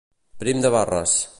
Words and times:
Prim 0.43 0.63
de 0.65 0.71
barres. 0.77 1.19